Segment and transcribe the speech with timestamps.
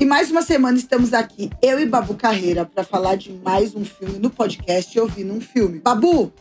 [0.00, 3.84] E mais uma semana estamos aqui, eu e Babu Carreira, para falar de mais um
[3.84, 5.80] filme no podcast Ouvindo um Filme.
[5.80, 6.32] Babu,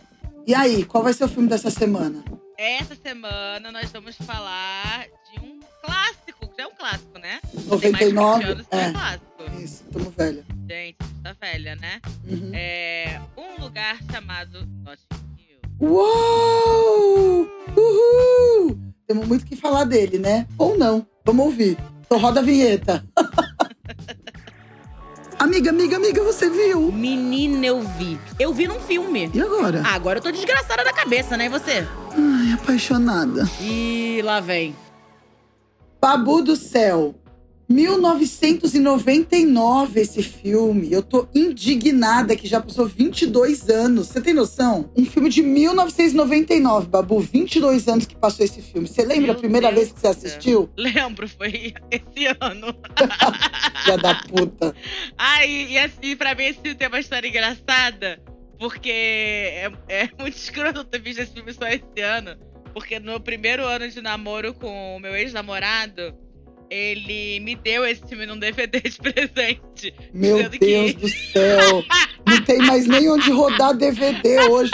[0.46, 2.24] e aí, qual vai ser o filme dessa semana?
[2.56, 7.40] Essa semana nós vamos falar de um clássico, que é um clássico, né?
[7.65, 7.79] 99?
[7.81, 8.78] Tem mais de 20 anos, é.
[8.78, 9.63] é um clássico.
[9.63, 10.46] Isso, tamo velha.
[10.69, 12.01] Gente, tá velha, né?
[12.29, 12.51] Uhum.
[12.53, 15.08] É um lugar chamado Notting
[15.39, 15.60] Hill.
[15.79, 17.49] Uou!
[17.76, 18.80] Uhul!
[19.08, 20.45] Temos muito o que falar dele, né?
[20.59, 21.08] Ou não.
[21.26, 21.76] Vamos ouvir.
[22.05, 23.04] Então roda a vinheta.
[25.40, 26.91] amiga, amiga, amiga, você viu?
[26.91, 28.20] Menina, eu vi.
[28.40, 29.30] Eu vi num filme.
[29.34, 29.82] E agora?
[29.86, 31.46] Ah, agora eu tô desgraçada da cabeça, né?
[31.46, 31.88] E você?
[32.16, 33.48] Ai, apaixonada.
[33.62, 34.76] Ih, lá vem.
[36.02, 37.16] Babu do Céu.
[37.70, 40.89] 1999 esse filme.
[40.91, 44.07] Eu tô indignada que já passou 22 anos.
[44.07, 44.90] Você tem noção?
[44.95, 47.20] Um filme de 1999, Babu.
[47.20, 48.88] 22 anos que passou esse filme.
[48.88, 50.70] Você lembra Meu a primeira Deus vez que você assistiu?
[50.77, 52.73] Lembro, foi esse ano.
[53.84, 54.73] Filha da puta.
[55.18, 58.21] Ai, e assim, pra mim esse filme tem uma história engraçada,
[58.57, 62.37] porque é, é muito escroto eu ter visto esse filme só esse ano.
[62.74, 66.15] Porque no meu primeiro ano de namoro com o meu ex-namorado,
[66.69, 69.93] ele me deu esse filme num DVD de presente.
[70.13, 71.83] Meu Deus que- do céu.
[72.25, 74.71] Não tem mais nem onde rodar DVD hoje.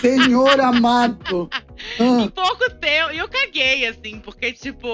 [0.00, 1.50] Senhor amado.
[1.98, 3.12] Em Ah, pouco tempo.
[3.12, 4.88] E eu caguei, assim, porque, tipo.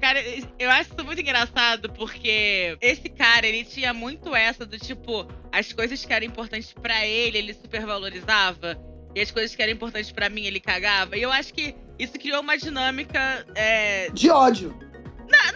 [0.00, 0.22] Cara,
[0.58, 5.72] eu acho isso muito engraçado, porque esse cara, ele tinha muito essa do tipo, as
[5.72, 8.78] coisas que eram importantes pra ele, ele supervalorizava.
[9.14, 11.16] E as coisas que eram importantes pra mim, ele cagava.
[11.16, 13.46] E eu acho que isso criou uma dinâmica.
[13.54, 14.74] É, de ódio.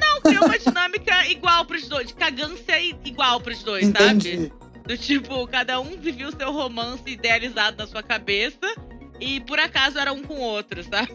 [0.01, 4.05] não, criou uma dinâmica igual pros dois, de cagância igual pros dois, sabe?
[4.05, 4.53] Entendi.
[4.87, 8.59] Do tipo, cada um vivia o seu romance idealizado na sua cabeça.
[9.19, 11.09] E por acaso era um com o outro, sabe?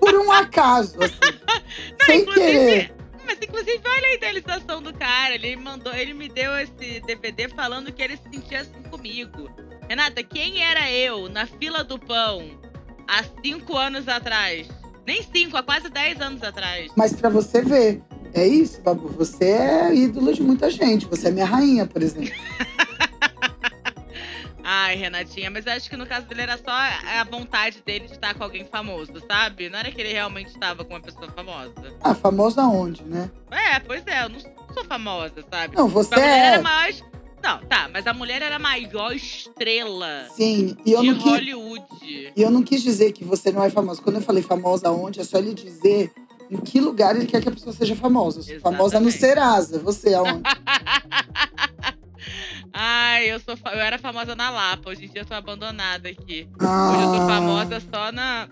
[0.00, 1.14] Por um acaso, assim.
[2.00, 2.94] Não, sem querer.
[3.26, 5.34] Mas inclusive, olha a idealização do cara.
[5.34, 9.50] Ele mandou, ele me deu esse DVD falando que ele se sentia assim comigo.
[9.88, 12.50] Renata, quem era eu na fila do pão
[13.06, 14.68] há cinco anos atrás?
[15.06, 16.90] Nem cinco, há quase dez anos atrás.
[16.96, 18.02] Mas pra você ver,
[18.32, 19.08] é isso, Babu.
[19.08, 21.06] Você é ídolo de muita gente.
[21.06, 22.32] Você é minha rainha, por exemplo.
[24.66, 28.14] Ai, Renatinha, mas eu acho que no caso dele era só a vontade dele de
[28.14, 29.68] estar com alguém famoso, sabe?
[29.68, 31.74] Não era que ele realmente estava com uma pessoa famosa.
[32.00, 33.30] Ah, famosa onde, né?
[33.50, 35.76] É, pois é, eu não sou famosa, sabe?
[35.76, 36.46] Não, você é.
[36.46, 36.94] era a maior.
[37.44, 41.32] Não, tá, mas a mulher era a maior estrela Sim, e eu, de não quis,
[41.32, 41.84] Hollywood.
[42.34, 44.00] e eu não quis dizer que você não é famosa.
[44.00, 46.10] Quando eu falei famosa onde, é só ele dizer
[46.50, 48.38] em que lugar ele quer que a pessoa seja famosa.
[48.40, 49.18] Eu sou famosa no Exatamente.
[49.18, 49.78] Serasa.
[49.78, 50.42] Você aonde?
[52.72, 56.48] Ai, eu sou eu era famosa na Lapa, hoje em dia eu tô abandonada aqui.
[56.58, 58.48] Ah, Hoje eu tô famosa só na.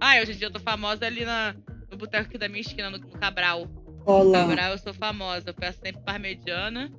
[0.00, 1.54] Ai, hoje em dia eu tô famosa ali na,
[1.90, 3.66] no boteco aqui da minha esquina, no, no Cabral.
[4.06, 4.46] Olá.
[4.46, 6.90] Cabral eu sou famosa, eu peço sempre parmegiana.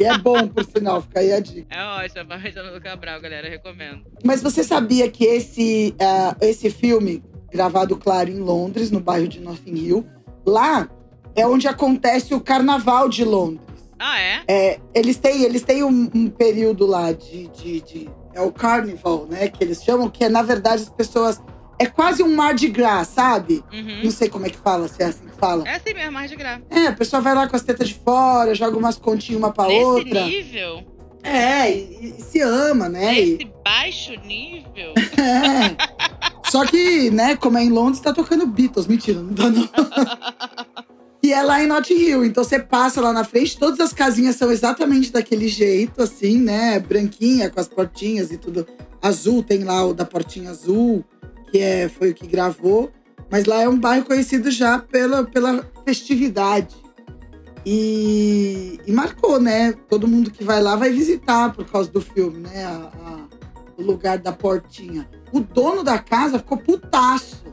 [0.00, 1.66] E é bom, por sinal, fica aí a dica.
[1.74, 4.02] É ótimo, a parmegiana do Cabral, galera, recomendo.
[4.24, 9.40] Mas você sabia que esse, ah, esse filme, gravado, claro, em Londres, no bairro de
[9.40, 10.06] Notting Hill,
[10.46, 10.88] lá
[11.34, 13.66] é onde acontece o carnaval de Londres.
[13.98, 14.42] Ah, é?
[14.46, 19.26] É, eles têm, eles têm um, um período lá de, de, de- É o carnival,
[19.26, 19.48] né?
[19.48, 21.42] Que eles chamam, que é, na verdade, as pessoas.
[21.78, 23.62] É quase um mar de gras, sabe?
[23.72, 24.02] Uhum.
[24.04, 25.66] Não sei como é que fala, se é assim que fala.
[25.68, 26.62] É assim mesmo, mais de graça.
[26.70, 29.66] É, a pessoa vai lá com as tetas de fora, joga umas continhas uma pra
[29.68, 30.24] Nesse outra.
[30.24, 30.84] nível,
[31.22, 33.20] É, e, e se ama, né?
[33.20, 34.92] E- nesse baixo nível.
[35.18, 35.76] É.
[36.50, 38.86] Só que, né, como é em Londres, tá tocando Beatles.
[38.86, 39.68] Mentira, não tá não.
[41.22, 42.24] E é lá em Notting Hill.
[42.24, 46.78] Então você passa lá na frente, todas as casinhas são exatamente daquele jeito, assim, né?
[46.78, 48.66] Branquinha, com as portinhas e tudo.
[49.02, 51.04] Azul, tem lá o da portinha azul,
[51.50, 52.90] que é, foi o que gravou.
[53.30, 56.74] Mas lá é um bairro conhecido já pela, pela festividade.
[57.66, 59.72] E, e marcou, né?
[59.88, 62.64] Todo mundo que vai lá vai visitar por causa do filme, né?
[62.64, 63.28] A- a-
[63.76, 65.08] o lugar da portinha.
[65.32, 67.44] O dono da casa ficou putaço.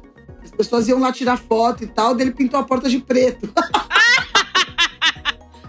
[0.43, 3.49] As pessoas iam lá tirar foto e tal, dele pintou a porta de preto.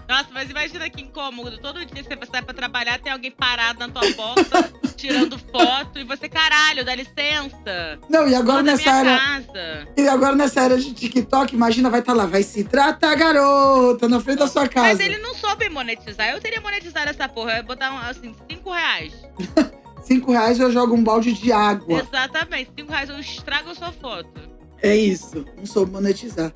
[0.07, 1.57] Nossa, mas imagina que incômodo.
[1.57, 6.03] Todo dia você sai pra trabalhar, tem alguém parado na tua porta, tirando foto, e
[6.05, 7.99] você, caralho, dá licença.
[8.09, 9.17] Não, e agora nessa era.
[9.17, 9.87] casa.
[9.97, 14.19] E agora nessa era de TikTok, imagina, vai estar lá, vai se tratar, garota, na
[14.21, 14.87] frente da sua casa.
[14.87, 16.29] Mas ele não soube monetizar.
[16.29, 17.51] Eu teria monetizado essa porra.
[17.51, 19.13] Eu ia botar, um, assim, 5 reais.
[20.03, 21.99] Cinco reais eu jogo um balde de água.
[21.99, 22.71] Exatamente.
[22.77, 24.39] 5 reais eu estrago a sua foto.
[24.81, 26.53] É isso, não soube monetizar.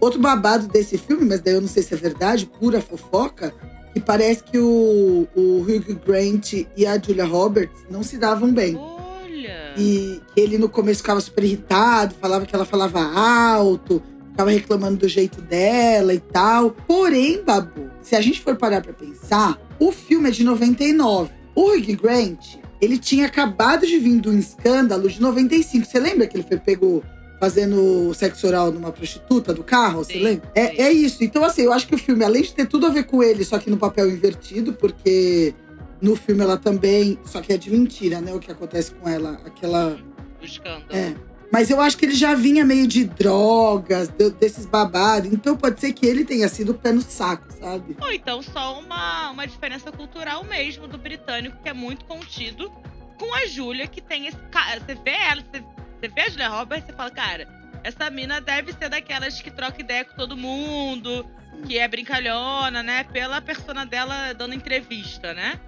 [0.00, 3.52] Outro babado desse filme, mas daí eu não sei se é verdade, pura fofoca,
[3.92, 8.76] que parece que o, o Hugh Grant e a Julia Roberts não se davam bem.
[8.76, 9.74] Olha.
[9.76, 15.08] E ele no começo ficava super irritado, falava que ela falava alto, ficava reclamando do
[15.08, 16.70] jeito dela e tal.
[16.70, 21.30] Porém, Babu, se a gente for parar pra pensar, o filme é de 99.
[21.54, 25.84] O Hugh Grant, ele tinha acabado de vir de um escândalo de 95.
[25.84, 27.02] Você lembra que ele foi pego
[27.40, 30.04] fazendo sexo oral numa prostituta do carro?
[30.04, 30.46] Você Sim, lembra?
[30.46, 30.52] sim.
[30.54, 31.24] É, é isso.
[31.24, 33.44] Então, assim, eu acho que o filme, além de ter tudo a ver com ele,
[33.44, 35.54] só que no papel invertido, porque
[36.00, 37.18] no filme ela também.
[37.24, 38.32] Só que é de mentira, né?
[38.34, 39.40] O que acontece com ela.
[39.46, 39.98] Aquela.
[40.40, 40.86] O escândalo.
[40.92, 41.14] É.
[41.52, 45.32] Mas eu acho que ele já vinha meio de drogas, de- desses babados.
[45.32, 47.96] Então pode ser que ele tenha sido o pé no saco, sabe?
[48.00, 52.70] Ou então só uma, uma diferença cultural mesmo do britânico, que é muito contido,
[53.18, 54.80] com a Júlia, que tem esse cara.
[54.80, 55.60] Você vê ela, você,
[56.00, 57.46] você vê a Julia Roberts, você fala, cara,
[57.84, 61.26] essa mina deve ser daquelas que troca ideia com todo mundo,
[61.66, 63.04] que é brincalhona, né?
[63.04, 65.58] Pela persona dela dando entrevista, né?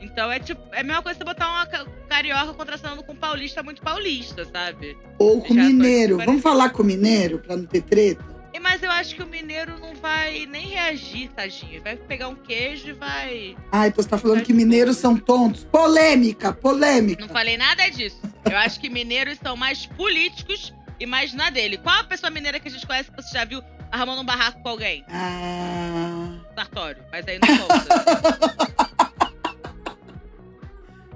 [0.00, 3.16] Então é tipo, é a mesma coisa você botar uma ca- carioca contracenando com um
[3.16, 4.96] paulista muito paulista, sabe?
[5.18, 6.16] Ou com Já foi mineiro.
[6.18, 8.24] Vamos falar com mineiro pra não ter treta?
[8.52, 11.82] E, Mas eu acho que o mineiro não vai nem reagir, tadinho.
[11.82, 13.56] Vai pegar um queijo e vai.
[13.70, 15.64] Ah, então você tá falando que mineiros são tontos.
[15.64, 17.20] Polêmica, polêmica.
[17.24, 18.20] Não falei nada disso.
[18.50, 21.78] Eu acho que mineiros são mais políticos e mais na dele.
[21.78, 23.62] Qual a pessoa mineira que a gente conhece que você já viu
[23.92, 25.04] arrumando um barraco com alguém?
[25.08, 26.36] Ah.
[26.56, 27.02] Sartório.
[27.12, 28.70] Mas aí não conta.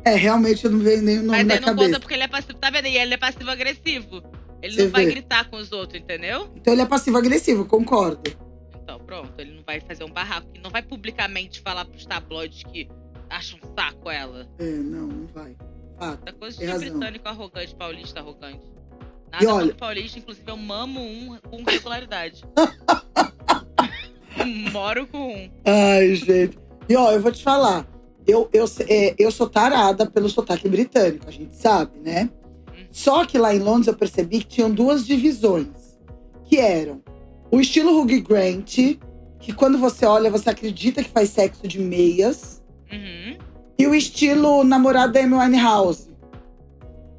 [0.06, 1.86] É, realmente eu não vejo o nome Mas aí não cabeça.
[1.88, 2.54] conta porque ele é passivo.
[2.58, 2.88] Tá vendo?
[2.88, 4.22] E ele é passivo-agressivo.
[4.64, 5.10] Ele Você não vai vê.
[5.12, 6.48] gritar com os outros, entendeu?
[6.56, 8.30] Então ele é passivo-agressivo, concordo.
[8.82, 9.32] Então, pronto.
[9.38, 10.48] Ele não vai fazer um barraco.
[10.54, 12.88] Ele não vai publicamente falar pros tabloides que
[13.28, 14.48] acha um saco ela.
[14.58, 15.54] É, não, não vai.
[15.98, 16.22] Fato.
[16.26, 16.90] Essa coisa de razão.
[16.98, 18.64] britânico arrogante, paulista arrogante.
[19.40, 22.42] E Nada olha- contra paulista, inclusive eu mamo um com regularidade.
[24.72, 25.50] Moro com um.
[25.64, 26.58] Ai, gente.
[26.88, 27.86] E ó, eu vou te falar.
[28.26, 32.30] Eu, eu, é, eu sou tarada pelo sotaque britânico, a gente sabe, né?
[32.94, 35.98] Só que lá em Londres eu percebi que tinham duas divisões.
[36.44, 37.02] Que eram
[37.50, 38.76] o estilo Hugh Grant,
[39.40, 42.62] que quando você olha, você acredita que faz sexo de meias.
[42.92, 43.36] Uhum.
[43.76, 46.08] E o estilo namorado da Amy Winehouse.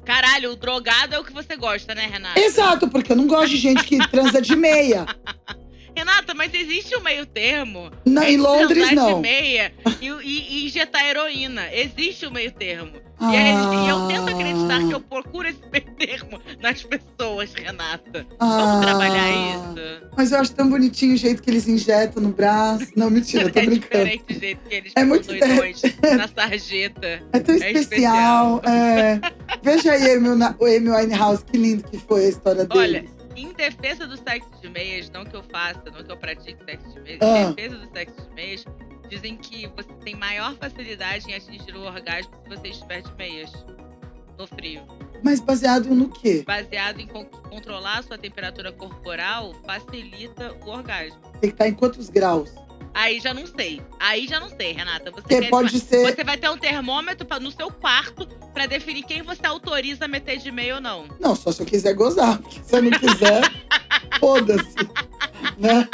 [0.02, 2.40] Caralho, o drogado é o que você gosta, né, Renata?
[2.40, 5.04] Exato, porque eu não gosto de gente que transa de meia.
[5.96, 7.90] Renata, mas existe um meio termo.
[8.04, 9.20] Na, em Entre Londres, não.
[9.20, 11.72] meia e, e- e injetar heroína.
[11.72, 12.92] Existe um meio termo.
[13.18, 13.54] E, aí,
[13.86, 18.26] e eu tento acreditar que eu procuro esse meio termo nas pessoas, Renata.
[18.38, 20.06] Vamos Ah, trabalhar isso?
[20.14, 22.86] Mas eu acho tão bonitinho o jeito que eles injetam no braço.
[22.94, 24.04] Não, mentira, eu tô é brincando.
[24.04, 25.80] diferente o jeito que eles É é muito- doidões
[26.14, 27.22] na sarjeta.
[27.32, 28.60] É tão É especial.
[28.66, 29.18] é.
[29.62, 33.15] Veja aí o Amy Winehouse, que lindo que foi a história Olha, deles.
[33.36, 36.88] Em defesa do sexo de meias, não que eu faça, não que eu pratique sexo
[36.94, 37.42] de meias, Ah.
[37.42, 38.64] em defesa do sexo de meias,
[39.08, 43.52] dizem que você tem maior facilidade em atingir o orgasmo se você estiver de meias.
[44.38, 44.82] No frio.
[45.24, 46.44] Mas baseado no quê?
[46.46, 51.18] Baseado em con- controlar a sua temperatura corporal, facilita o orgasmo.
[51.40, 52.50] Tem que estar em quantos graus?
[52.96, 53.82] Aí já não sei.
[54.00, 55.10] Aí já não sei, Renata.
[55.10, 56.14] Você, pode ser.
[56.14, 60.08] você vai ter um termômetro pra- no seu quarto pra definir quem você autoriza a
[60.08, 61.04] meter de meia ou não.
[61.20, 62.38] Não, só se eu quiser gozar.
[62.40, 63.42] Porque se eu não quiser,
[64.18, 64.74] foda-se.
[65.58, 65.86] Né?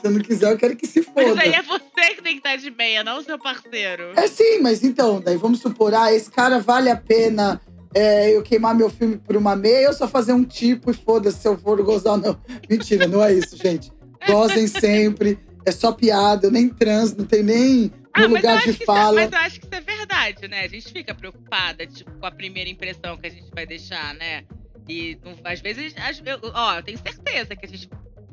[0.00, 1.42] Se eu não quiser, eu quero que se Mas foda.
[1.42, 4.12] aí é você que tem que estar de meia, não o seu parceiro.
[4.16, 7.60] É sim, mas então, daí vamos supor, ah, esse cara vale a pena
[7.94, 11.38] é, eu queimar meu filme por uma meia ou só fazer um tipo e foda-se
[11.38, 12.36] se eu for gozar ou não.
[12.68, 13.92] Mentira, não é isso, gente.
[14.26, 15.38] Gozem sempre.
[15.64, 19.12] É só piada, eu nem trans, não tem nem Ah, lugar de isso, fala.
[19.20, 20.60] mas eu acho que isso é verdade, né?
[20.64, 24.42] A gente fica preocupada, tipo, com a primeira impressão que a gente vai deixar, né?
[24.88, 27.88] E não- às vezes, às- eu, ó, eu tenho certeza que a gente,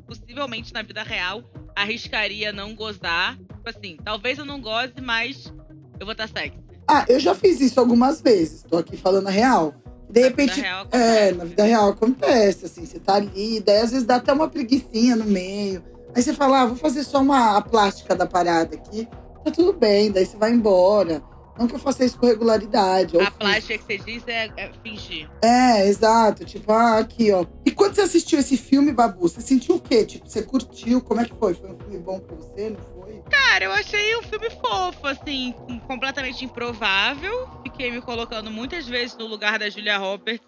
[0.06, 1.42] possivelmente na vida real,
[1.76, 3.36] arriscaria não gozar.
[3.36, 5.52] Tipo assim, talvez eu não goze, mas
[6.00, 6.58] eu vou estar sexy.
[6.86, 9.74] Ah, eu já fiz isso algumas vezes, tô aqui falando a real.
[10.10, 13.82] De Na repente, vida real é, na vida real acontece, assim, você tá ali, daí
[13.82, 15.84] às vezes dá até uma preguiçinha no meio.
[16.14, 19.06] Aí você fala, ah, vou fazer só uma a plástica da parada aqui,
[19.44, 21.22] tá tudo bem, daí você vai embora.
[21.58, 23.18] Não que eu faça isso com regularidade.
[23.18, 25.28] A plástica que você diz é, é fingir.
[25.42, 26.44] É, exato.
[26.44, 27.44] Tipo, ah, aqui, ó.
[27.66, 30.04] E quando você assistiu esse filme, Babu, você sentiu o quê?
[30.04, 31.00] Tipo, você curtiu?
[31.00, 31.54] Como é que foi?
[31.54, 33.20] Foi um filme bom pra você, não foi?
[33.28, 35.52] Cara, eu achei um filme fofo, assim,
[35.88, 37.48] completamente improvável.
[37.64, 40.46] Fiquei me colocando muitas vezes no lugar da Julia Roberts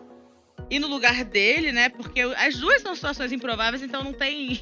[0.71, 1.88] e no lugar dele, né?
[1.88, 4.61] Porque as duas são situações improváveis, então não tem.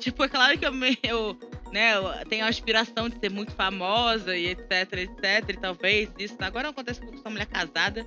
[0.00, 1.36] Tipo, é claro que eu, eu,
[1.72, 6.34] né, eu tenho a aspiração de ser muito famosa e etc, etc, e talvez isso.
[6.40, 8.06] Agora não acontece porque eu sou mulher casada,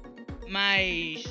[0.50, 1.24] mas.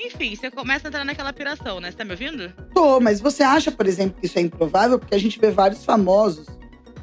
[0.00, 1.90] Enfim, você começa a entrar naquela piração, né?
[1.90, 2.52] Você tá me ouvindo?
[2.74, 4.98] Tô, mas você acha, por exemplo, que isso é improvável?
[4.98, 6.48] Porque a gente vê vários famosos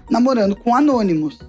[0.09, 1.39] namorando com anônimos.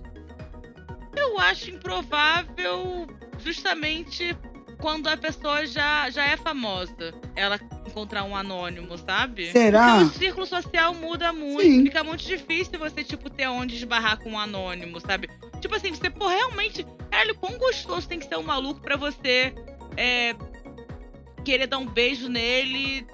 [1.16, 3.08] Eu acho improvável
[3.38, 4.36] justamente
[4.82, 7.14] quando a pessoa já, já é famosa.
[7.36, 9.52] Ela encontrar um anônimo, sabe?
[9.52, 9.98] Será?
[9.98, 11.62] Porque o círculo social muda muito.
[11.62, 11.84] Sim.
[11.84, 15.30] Fica muito difícil você, tipo, ter onde esbarrar com um anônimo, sabe?
[15.60, 16.84] Tipo assim, você, pô, realmente.
[17.08, 19.54] Caralho, quão gostoso tem que ser um maluco pra você
[19.96, 20.34] é,
[21.44, 23.06] querer dar um beijo nele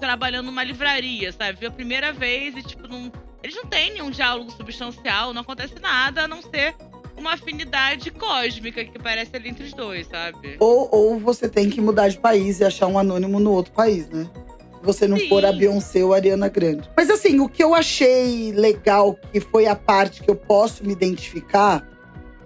[0.00, 1.60] trabalhando numa livraria, sabe?
[1.60, 3.12] Viu a primeira vez e, tipo, não.
[3.44, 6.74] Eles não têm nenhum diálogo substancial, não acontece nada a não ser
[7.16, 10.56] uma afinidade cósmica que parece ali entre os dois, sabe?
[10.58, 14.08] Ou, ou você tem que mudar de país e achar um anônimo no outro país,
[14.08, 14.28] né?
[14.78, 15.28] Se você não Sim.
[15.28, 16.90] for a Beyoncé ou a Ariana Grande.
[16.96, 20.92] Mas assim, o que eu achei legal, que foi a parte que eu posso me
[20.92, 21.86] identificar,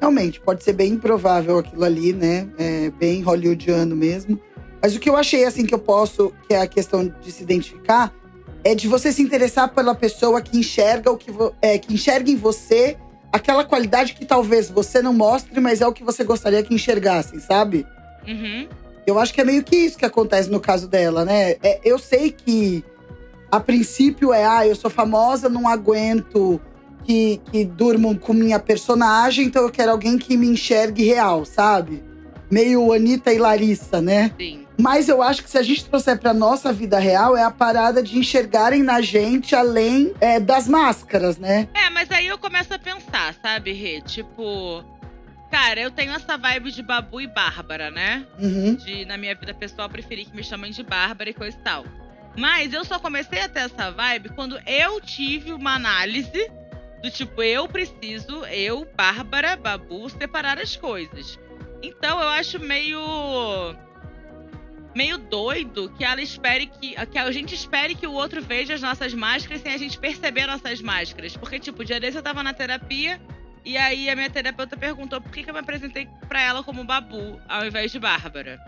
[0.01, 2.49] realmente, pode ser bem improvável aquilo ali, né?
[2.59, 4.39] É bem hollywoodiano mesmo.
[4.83, 7.43] Mas o que eu achei, assim, que eu posso, que é a questão de se
[7.43, 8.15] identificar,
[8.63, 11.31] é de você se interessar pela pessoa que enxerga o que,
[11.63, 12.97] é, que enxerga em você
[13.37, 17.39] aquela qualidade que talvez você não mostre, mas é o que você gostaria que enxergassem,
[17.39, 17.87] sabe?
[18.27, 18.67] Uhum.
[19.07, 21.57] Eu acho que é meio que isso que acontece no caso dela, né?
[21.63, 22.85] É, eu sei que
[23.51, 26.61] a princípio é, ah, eu sou famosa, não aguento
[27.05, 32.03] que, que durmam com minha personagem, então eu quero alguém que me enxergue real, sabe?
[32.51, 34.33] Meio Anitta e Larissa, né?
[34.39, 34.66] Sim.
[34.79, 38.03] Mas eu acho que se a gente trouxer pra nossa vida real, é a parada
[38.03, 41.69] de enxergarem na gente além é, das máscaras, né?
[41.75, 44.01] É, mas aí eu começo a pensar, sabe, Rê?
[44.03, 44.85] Tipo.
[45.51, 48.27] Cara, eu tenho essa vibe de Babu e Bárbara, né?
[48.39, 48.75] Uhum.
[48.75, 51.85] De, na minha vida pessoal, preferir que me chamem de Bárbara e coisa e tal.
[52.37, 56.51] Mas eu só comecei a ter essa vibe quando eu tive uma análise
[57.03, 61.39] do tipo, eu preciso, eu, Bárbara, Babu, separar as coisas.
[61.83, 62.99] Então eu acho meio.
[64.97, 66.95] Meio doido que ela espere que.
[67.07, 70.47] que a gente espere que o outro veja as nossas máscaras sem a gente perceber
[70.47, 71.37] nossas máscaras.
[71.37, 73.21] Porque, tipo, dia desse eu tava na terapia
[73.63, 76.83] e aí a minha terapeuta perguntou por que, que eu me apresentei pra ela como
[76.83, 78.59] Babu ao invés de Bárbara.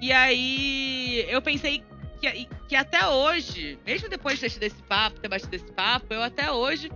[0.00, 1.82] E aí eu pensei
[2.20, 6.52] que, que até hoje, mesmo depois desse, desse papo, ter batido esse papo, eu até
[6.52, 6.90] hoje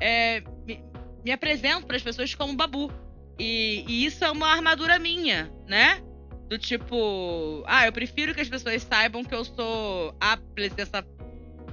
[0.00, 0.80] é, me,
[1.24, 2.92] me apresento para as pessoas como Babu.
[3.40, 6.00] E, e isso é uma armadura minha, né?
[6.48, 11.04] Do tipo, ah, eu prefiro que as pessoas saibam que eu sou a presença,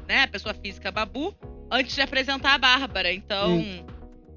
[0.08, 1.34] né, a pessoa física Babu,
[1.72, 3.12] antes de apresentar a Bárbara.
[3.12, 3.64] Então,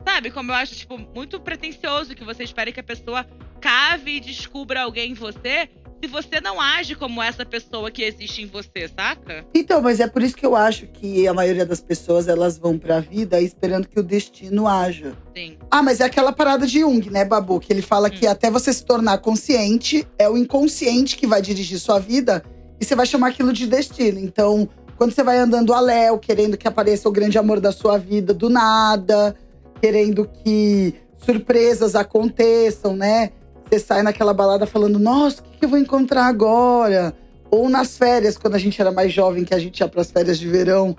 [0.06, 3.26] sabe, como eu acho, tipo, muito pretencioso que você espere que a pessoa
[3.60, 5.68] cave e descubra alguém em você
[6.02, 9.44] se você não age como essa pessoa que existe em você, saca?
[9.54, 12.78] Então, mas é por isso que eu acho que a maioria das pessoas elas vão
[12.78, 15.16] pra vida esperando que o destino haja.
[15.36, 15.58] Sim.
[15.70, 17.58] Ah, mas é aquela parada de Jung, né, Babu?
[17.58, 21.78] Que ele fala que até você se tornar consciente, é o inconsciente que vai dirigir
[21.78, 22.44] sua vida
[22.80, 24.20] e você vai chamar aquilo de destino.
[24.20, 27.98] Então, quando você vai andando a léu, querendo que apareça o grande amor da sua
[27.98, 29.34] vida do nada,
[29.80, 33.30] querendo que surpresas aconteçam, né?
[33.68, 37.14] Você sai naquela balada falando, nossa, o que, que eu vou encontrar agora?
[37.50, 40.38] Ou nas férias, quando a gente era mais jovem, que a gente ia pras férias
[40.38, 40.96] de verão,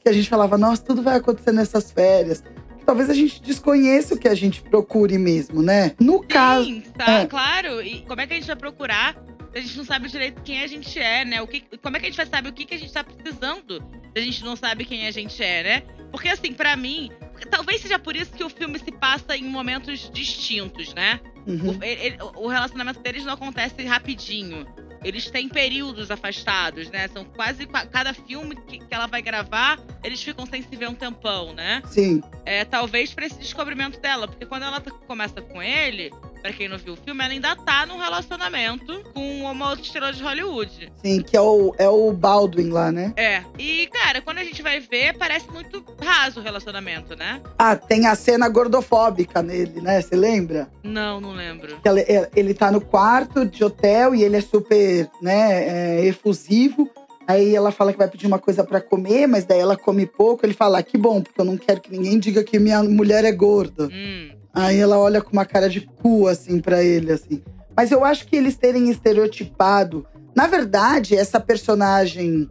[0.00, 2.42] que a gente falava, nossa, tudo vai acontecer nessas férias
[2.86, 5.92] talvez a gente desconheça o que a gente procure mesmo, né?
[5.98, 6.66] No caso.
[6.66, 7.26] Sim, tá, é.
[7.26, 7.82] claro.
[7.82, 9.16] E como é que a gente vai procurar
[9.52, 11.42] se a gente não sabe direito quem a gente é, né?
[11.42, 13.02] O que, como é que a gente vai saber o que, que a gente tá
[13.02, 13.82] precisando
[14.14, 15.82] se a gente não sabe quem a gente é, né?
[16.12, 17.10] Porque, assim, pra mim,
[17.44, 21.20] talvez seja por isso que o filme se passa em momentos distintos, né?
[21.46, 21.76] Uhum.
[21.78, 24.66] O, ele- o relacionamento deles não acontece rapidinho.
[25.04, 27.06] Eles têm períodos afastados, né?
[27.08, 30.88] São quase qua- cada filme que, que ela vai gravar, eles ficam sem se ver
[30.88, 31.82] um tempão, né?
[31.86, 32.20] Sim.
[32.44, 36.10] É, talvez pra esse descobrimento dela, porque quando ela tá- começa com ele,
[36.46, 40.12] pra quem não viu o filme, ela ainda tá num relacionamento com uma outra estrela
[40.12, 40.92] de Hollywood.
[41.04, 43.12] Sim, que é o, é o Baldwin lá, né?
[43.16, 43.42] É.
[43.58, 47.40] E, cara, quando a gente vai ver, parece muito raso o relacionamento, né?
[47.58, 50.00] Ah, tem a cena gordofóbica nele, né?
[50.00, 50.68] Você lembra?
[50.84, 51.78] Não, não lembro.
[51.84, 56.88] Ela- é- ele tá no quarto de hotel e ele é super, né, é, efusivo.
[57.28, 60.46] Aí ela fala que vai pedir uma coisa pra comer, mas daí ela come pouco.
[60.46, 63.24] Ele fala, ah, que bom, porque eu não quero que ninguém diga que minha mulher
[63.24, 63.88] é gorda.
[63.92, 64.30] Hum.
[64.56, 67.42] Aí ela olha com uma cara de cu, assim, pra ele, assim.
[67.76, 70.06] Mas eu acho que eles terem estereotipado.
[70.34, 72.48] Na verdade, essa personagem,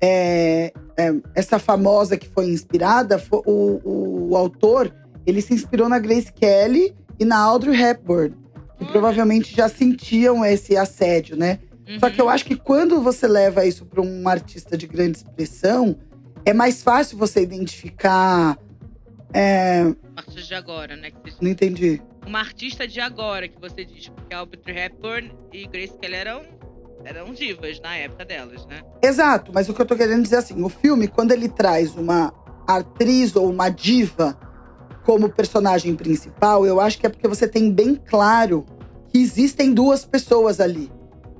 [0.00, 4.94] é, é, essa famosa que foi inspirada, fo- o, o autor,
[5.26, 8.34] ele se inspirou na Grace Kelly e na Audrey Hepburn,
[8.78, 8.88] que Hum.
[8.92, 11.58] provavelmente já sentiam esse assédio, né?
[11.98, 12.12] Só Uhum.
[12.12, 15.96] que eu acho que quando você leva isso para um artista de grande expressão,
[16.44, 18.56] é mais fácil você identificar.
[19.32, 21.10] É, Uma artista de agora, né?
[21.10, 22.02] que você- não entendi.
[22.26, 24.08] Uma artista de agora, que você diz.
[24.08, 26.42] Porque a Audrey Hepburn e Grace Kelly eram,
[27.04, 28.82] eram divas na época delas, né?
[29.02, 31.94] Exato, mas o que eu tô querendo dizer é assim, o filme, quando ele traz
[31.96, 32.32] uma
[32.66, 34.38] atriz ou uma diva
[35.04, 38.66] como personagem principal, eu acho que é porque você tem bem claro
[39.08, 40.90] que existem duas pessoas ali,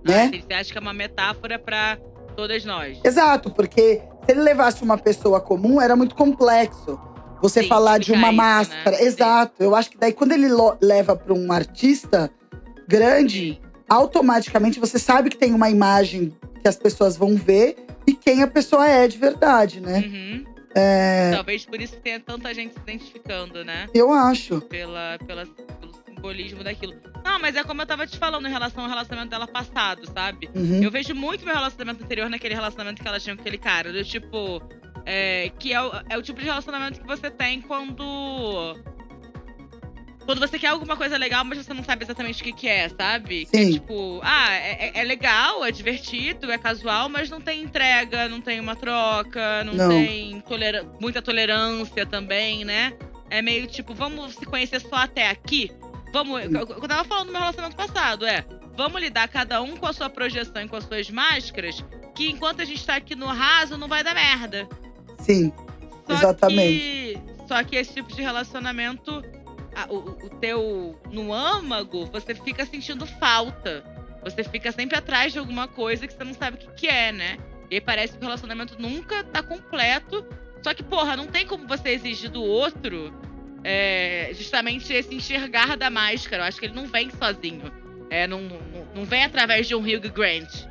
[0.05, 0.31] né?
[0.35, 1.99] Ah, Você acha que é uma metáfora pra
[2.37, 2.99] Todas nós.
[3.05, 6.99] Exato, porque se ele levasse uma pessoa comum, era muito complexo.
[7.43, 8.97] Você Sim, falar de uma isso, máscara.
[8.97, 9.03] né?
[9.05, 9.63] Exato.
[9.63, 10.49] Eu acho que daí, quando ele
[10.81, 12.31] leva para um artista
[12.87, 18.43] grande, automaticamente você sabe que tem uma imagem que as pessoas vão ver e quem
[18.43, 19.99] a pessoa é de verdade, né?
[20.07, 20.45] Uhum.
[20.75, 23.89] É, Talvez por isso tenha tanta gente se identificando, né?
[23.93, 24.61] eu acho.
[24.63, 26.95] Pela, pela, pelo simbolismo daquilo.
[27.25, 30.49] Não, mas é como eu tava te falando em relação ao relacionamento dela passado, sabe?
[30.55, 30.83] Uhum.
[30.83, 33.93] Eu vejo muito meu relacionamento anterior naquele relacionamento que ela tinha com aquele cara.
[33.93, 34.63] Do tipo.
[35.07, 38.77] É, que é o, é o tipo de relacionamento que você tem quando.
[40.27, 42.89] Quando você quer alguma coisa legal, mas você não sabe exatamente o que, que é,
[42.89, 43.47] sabe?
[43.47, 43.73] Que é Sim.
[43.73, 48.41] tipo, ah, é, é- é legal, é divertido, é casual, mas não tem entrega, não
[48.41, 49.89] tem uma troca, não, Não.
[49.89, 52.93] tem tolera- muita tolerância também, né?
[53.29, 55.73] É meio tipo, vamos se conhecer só até aqui?
[56.13, 56.43] Vamos.
[56.45, 58.45] Eu, eu tava falando do meu relacionamento passado, é.
[58.77, 62.61] Vamos lidar cada um com a sua projeção e com as suas máscaras, que enquanto
[62.61, 64.69] a gente tá aqui no raso, não vai dar merda.
[65.21, 65.53] Sim.
[66.07, 66.79] Só Exatamente.
[66.79, 69.23] Que, só que esse tipo de relacionamento,
[69.75, 69.97] a- o,
[70.27, 73.85] o teu no âmago, você fica sentindo falta.
[74.23, 77.11] Você fica sempre atrás de alguma coisa que você não sabe o que, que é,
[77.13, 77.39] né?
[77.71, 80.25] E aí parece que o relacionamento nunca tá completo.
[80.63, 83.15] Só que, porra, não tem como você exigir do outro
[83.65, 86.43] é, justamente esse enxergar da máscara.
[86.43, 87.73] Eu acho que ele não vem sozinho.
[88.11, 88.59] É, não, não,
[88.97, 90.67] não vem através de um Hugh Grant.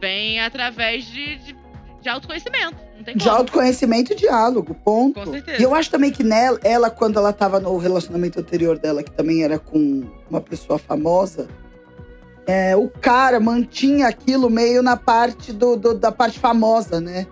[0.00, 1.56] Vem através de, de,
[2.02, 2.76] de autoconhecimento.
[2.96, 3.36] Não tem De como.
[3.36, 5.20] autoconhecimento e diálogo, ponto.
[5.20, 5.60] Com certeza.
[5.60, 9.10] E eu acho também que nela, ela, quando ela tava no relacionamento anterior dela, que
[9.10, 11.48] também era com uma pessoa famosa,
[12.46, 17.26] é, o cara mantinha aquilo meio na parte do, do- da parte famosa, né?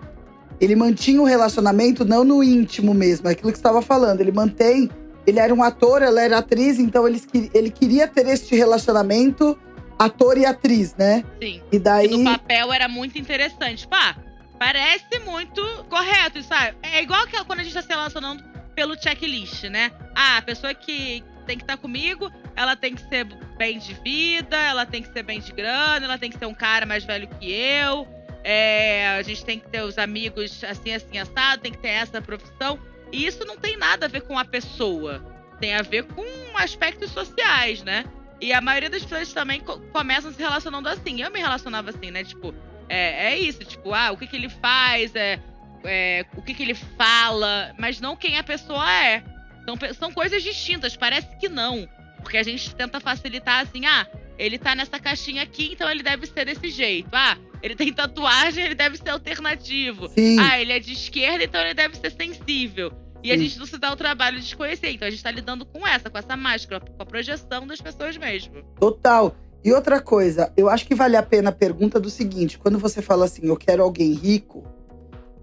[0.61, 4.21] Ele mantinha o relacionamento não no íntimo mesmo, é aquilo que você estava falando.
[4.21, 4.90] Ele mantém.
[5.26, 9.59] Ele era um ator, ela era atriz, então que- ele queria ter este relacionamento
[9.99, 11.25] ator e atriz, né?
[11.42, 11.62] Sim.
[11.73, 12.12] E daí.
[12.12, 13.87] E no papel era muito interessante.
[13.88, 14.16] Pá,
[14.58, 16.76] parece muito correto, sabe?
[16.82, 18.42] É igual que quando a gente tá se relacionando
[18.74, 19.92] pelo checklist, né?
[20.14, 23.24] Ah, a pessoa que tem que estar comigo, ela tem que ser
[23.57, 26.55] bem de vida, ela tem que ser bem de grana, ela tem que ser um
[26.55, 28.09] cara mais velho que eu.
[28.42, 32.20] é, a gente tem que ter os amigos assim, assim, assado, tem que ter essa
[32.20, 32.79] profissão.
[33.12, 35.24] E isso não tem nada a ver com a pessoa.
[35.61, 36.24] Tem a ver com
[36.59, 38.05] aspectos sociais, né?
[38.40, 41.22] E a maioria das pessoas também co- começam se relacionando assim.
[41.22, 42.24] Eu me relacionava assim, né?
[42.24, 42.52] Tipo,
[42.88, 43.61] é, é isso.
[43.61, 45.38] Tipo, ah, o que, que ele faz, é,
[45.85, 49.23] é, o que, que ele fala, mas não quem a pessoa é.
[49.64, 51.88] São, são coisas distintas, parece que não.
[52.20, 54.07] Porque a gente tenta facilitar assim, ah,
[54.38, 57.09] ele tá nessa caixinha aqui, então ele deve ser desse jeito.
[57.12, 60.09] Ah, ele tem tatuagem, ele deve ser alternativo.
[60.09, 60.38] Sim.
[60.40, 62.92] Ah, ele é de esquerda, então ele deve ser sensível.
[63.23, 64.90] E a gente não se dá o trabalho de desconhecer.
[64.90, 68.18] Então a gente tá lidando com essa, com essa máscara, com a projeção das pessoas
[68.18, 68.62] mesmo.
[68.79, 69.35] Total.
[69.64, 73.00] E outra coisa, eu acho que vale a pena a pergunta do seguinte: quando você
[73.00, 74.62] fala assim, eu quero alguém rico,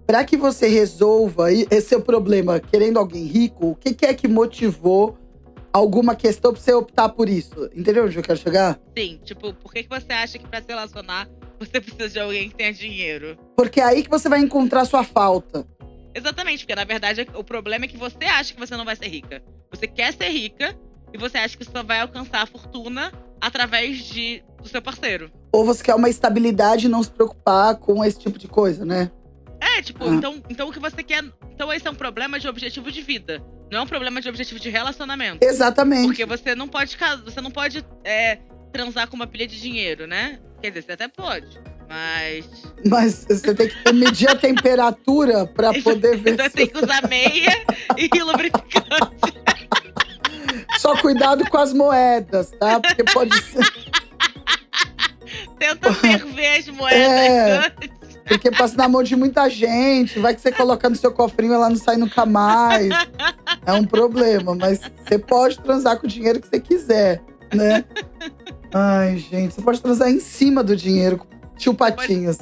[0.06, 4.28] para que você resolva esse seu problema, querendo alguém rico, o que, que é que
[4.28, 5.18] motivou
[5.72, 7.68] alguma questão pra você optar por isso?
[7.74, 8.78] Entendeu onde eu quero chegar?
[8.96, 12.48] Sim, tipo, por que, que você acha que pra se relacionar você precisa de alguém
[12.48, 13.36] que tenha dinheiro?
[13.56, 15.66] Porque é aí que você vai encontrar sua falta.
[16.14, 19.08] Exatamente, porque na verdade o problema é que você acha que você não vai ser
[19.08, 19.42] rica.
[19.70, 20.78] Você quer ser rica
[21.12, 23.10] e você acha que só vai alcançar a fortuna
[23.42, 25.30] através de, do seu parceiro.
[25.52, 29.10] Ou você quer uma estabilidade e não se preocupar com esse tipo de coisa, né?
[29.60, 30.14] É, tipo, Ah.
[30.14, 31.22] então, então o que você quer.
[31.52, 33.42] Então esse é um problema de objetivo de vida.
[33.70, 35.44] Não é um problema de objetivo de relacionamento.
[35.44, 36.06] Exatamente.
[36.06, 38.38] Porque você não pode você não pode é,
[38.72, 40.38] transar com uma pilha de dinheiro, né?
[40.60, 41.58] Quer dizer, você até pode.
[41.88, 42.46] Mas.
[42.86, 46.36] Mas você tem que medir a temperatura pra poder ver.
[46.36, 47.64] Você se- tem que usar meia
[47.98, 49.11] e lubrificante.
[51.02, 52.78] Cuidado com as moedas, tá?
[52.80, 53.66] Porque pode ser.
[55.58, 57.56] Tenta ferver as moedas É.
[57.58, 58.02] antes.
[58.26, 60.18] Porque passa na mão de muita gente.
[60.20, 62.88] Vai que você coloca no seu cofrinho ela não sai nunca mais.
[63.66, 64.54] É um problema.
[64.54, 67.20] Mas você pode transar com o dinheiro que você quiser,
[67.52, 67.84] né?
[68.72, 69.54] Ai, gente.
[69.54, 72.38] Você pode transar em cima do dinheiro com tio Patinhas.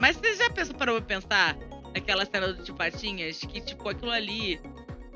[0.00, 1.56] Mas você já pensou, parou pra pensar
[1.92, 3.38] naquela cena do Tio Patinhas?
[3.38, 4.60] Que, tipo, aquilo ali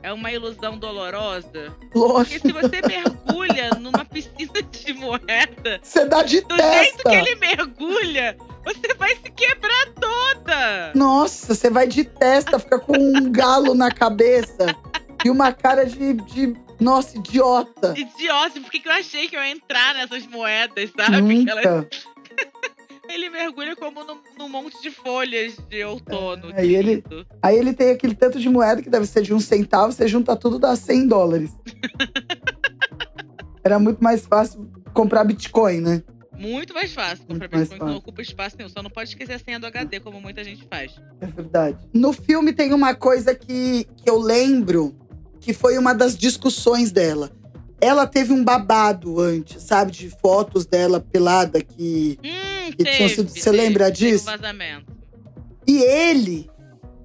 [0.03, 1.75] é uma ilusão dolorosa?
[1.93, 2.47] Porque Lógico.
[2.47, 7.11] se você mergulha numa piscina de moeda, Você dá de do jeito testa.
[7.11, 10.93] que ele mergulha, você vai se quebrar toda!
[10.95, 14.67] Nossa, você vai de testa, fica com um galo na cabeça
[15.25, 17.95] e uma cara de, de nossa, idiota.
[17.97, 21.21] Idiota, por que eu achei que eu ia entrar nessas moedas, sabe?
[21.21, 21.89] Nunca.
[23.09, 26.51] Ele mergulha como num, num monte de folhas de outono.
[26.55, 27.03] É, e ele-.
[27.43, 30.37] Aí ele tem aquele tanto de moeda que deve ser de um centavo, você junta
[30.37, 31.51] tudo, dá 100 dólares.
[33.65, 36.03] Era muito mais fácil comprar Bitcoin, né?
[36.39, 38.69] Muito mais fácil comprar Muito Bitcoin, que não ocupa espaço nenhum.
[38.69, 40.95] Só não pode esquecer a senha do HD, como muita gente faz.
[41.21, 41.79] É verdade.
[41.93, 44.95] No filme tem uma coisa que, que eu lembro
[45.41, 47.31] que foi uma das discussões dela.
[47.81, 49.93] Ela teve um babado antes, sabe?
[49.93, 52.19] De fotos dela pelada que.
[52.25, 52.48] Hum,
[52.85, 54.25] teve, sido- você teve, lembra teve um disso?
[54.25, 54.93] vazamento.
[55.67, 56.49] E ele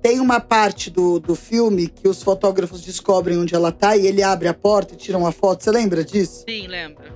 [0.01, 4.21] tem uma parte do, do filme que os fotógrafos descobrem onde ela tá e ele
[4.23, 5.63] abre a porta e tira uma foto.
[5.63, 6.43] Você lembra disso?
[6.47, 7.13] Sim, lembra.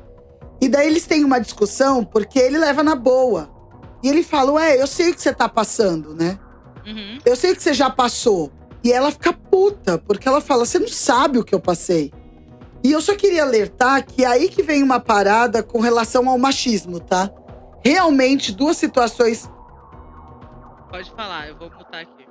[0.62, 3.50] E daí eles têm uma discussão porque ele leva na boa.
[4.04, 6.40] E ele fala: Ué, eu sei o que você tá passando, né?
[6.86, 7.20] Uhum.
[7.26, 8.52] Eu sei o que você já passou.
[8.84, 12.12] E ela fica puta, porque ela fala: Você não sabe o que eu passei.
[12.84, 16.38] E eu só queria alertar que é aí que vem uma parada com relação ao
[16.38, 17.30] machismo, tá?
[17.84, 19.50] Realmente, duas situações
[20.90, 22.26] Pode falar, eu vou mutar aqui.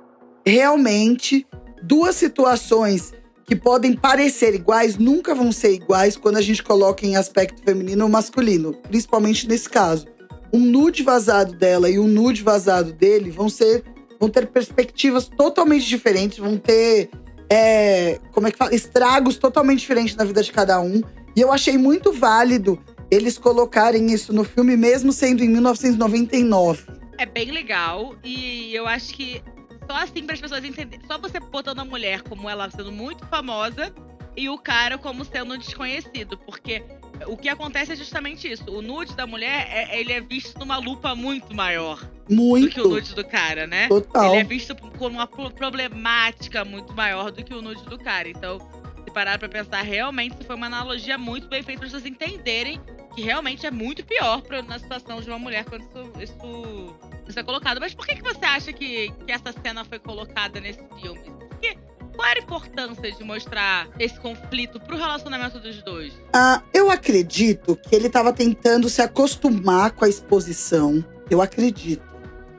[0.45, 1.45] realmente
[1.83, 3.13] duas situações
[3.45, 8.03] que podem parecer iguais nunca vão ser iguais quando a gente coloca em aspecto feminino
[8.03, 10.05] ou masculino, principalmente nesse caso.
[10.51, 13.83] Um nude vazado dela e um nude vazado dele vão ser
[14.19, 17.09] vão ter perspectivas totalmente diferentes, vão ter
[17.49, 21.01] é, como é que fala, estragos totalmente diferentes na vida de cada um.
[21.35, 22.79] E eu achei muito válido
[23.09, 26.83] eles colocarem isso no filme mesmo sendo em 1999.
[27.17, 29.41] É bem legal e eu acho que
[29.89, 31.05] só assim para as pessoas entenderem.
[31.07, 33.93] Só você botando a mulher como ela sendo muito famosa
[34.35, 36.37] e o cara como sendo um desconhecido.
[36.37, 36.83] Porque
[37.25, 38.65] o que acontece é justamente isso.
[38.69, 42.35] O nude da mulher, é- ele é visto numa lupa muito maior do que o
[42.35, 42.87] Muito.
[42.89, 43.87] nude do cara, né?
[43.87, 44.33] Total.
[44.33, 48.29] Ele é visto como uma pro- problemática muito maior do que o nude do cara.
[48.29, 48.59] Então,
[49.17, 52.79] parar pra pensar, realmente foi uma analogia muito bem feita para vocês entenderem
[53.15, 56.95] que realmente é muito pior pra, na situação de uma mulher quando isso, isso,
[57.27, 57.79] isso é colocado.
[57.79, 61.19] Mas por que, que você acha que, que essa cena foi colocada nesse filme?
[61.49, 61.75] Porque,
[62.15, 66.13] qual era a importância de mostrar esse conflito pro relacionamento dos dois?
[66.31, 71.03] Ah, eu acredito que ele tava tentando se acostumar com a exposição.
[71.27, 72.05] Eu acredito.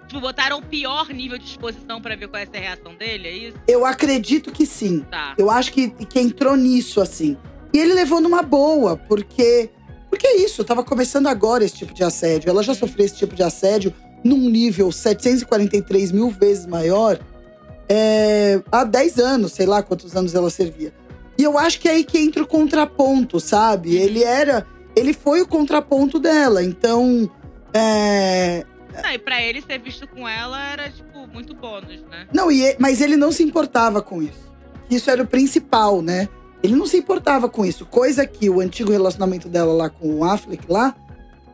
[0.09, 3.33] Tipo, botaram o pior nível de exposição pra ver qual ser a reação dele, é
[3.33, 3.59] isso?
[3.69, 5.01] Eu acredito que sim.
[5.11, 5.35] Tá.
[5.37, 7.37] Eu acho que, que entrou nisso, assim.
[7.73, 9.71] E ele levou numa boa, porque.
[10.09, 12.49] Porque é isso, tava começando agora esse tipo de assédio.
[12.49, 13.93] Ela já sofreu esse tipo de assédio
[14.25, 17.21] num nível 743 mil vezes maior
[17.89, 20.93] é, há 10 anos, sei lá quantos anos ela servia.
[21.39, 23.97] E eu acho que é aí que entra o contraponto, sabe?
[23.97, 24.67] Ele era.
[24.95, 26.63] Ele foi o contraponto dela.
[26.63, 27.31] Então.
[27.73, 28.65] É,
[29.03, 32.27] Não, e pra ele ser visto com ela era, tipo, muito bônus, né?
[32.33, 34.53] Não, e, e- mas ele não se importava com isso.
[34.91, 36.29] Isso era o principal, né?
[36.63, 37.85] Ele não se importava com isso.
[37.87, 40.97] Coisa que o antigo relacionamento dela lá com o Affleck lá,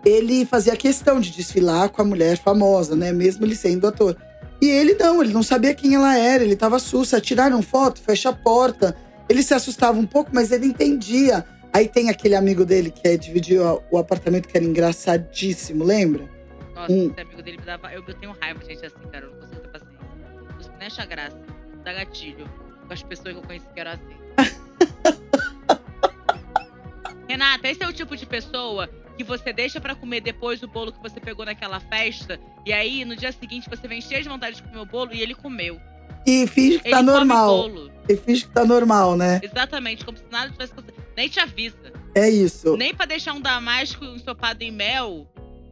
[0.05, 3.13] ele fazia questão de desfilar com a mulher famosa, né?
[3.13, 4.17] Mesmo ele sendo ator.
[4.63, 7.21] E ele não, ele não sabia quem ela era, ele tava sussa.
[7.21, 8.97] Tiraram foto, fecha a porta.
[9.29, 11.45] Ele se assustava um pouco, mas ele entendia.
[11.73, 16.29] Aí tem aquele amigo dele que é, dividiu o apartamento, que era engraçadíssimo, lembra?
[16.75, 17.93] Nossa, esse amigo dele me dava.
[17.93, 19.27] Eu, eu tenho raiva de gente assim, cara.
[19.27, 20.71] Eu não consigo ter paciência.
[20.71, 21.39] Não nem achar graça.
[21.85, 22.49] Dá gatilho
[22.87, 24.17] com as pessoas que eu conheci que eram assim.
[27.29, 30.93] Renata, esse é o tipo de pessoa que você deixa pra comer depois do bolo
[30.93, 32.39] que você pegou naquela festa.
[32.67, 35.23] E aí, no dia seguinte, você vem cheio de vontade de comer o bolo e
[35.23, 35.81] ele comeu.
[36.27, 37.71] E finge que Ele tá normal.
[38.09, 39.41] E finge que tá normal, né?
[39.43, 41.05] Exatamente, como se nada tivesse acontecido.
[41.17, 41.93] Nem te avisa.
[42.15, 42.77] É isso.
[42.77, 45.27] Nem pra deixar um damasco ensopado em mel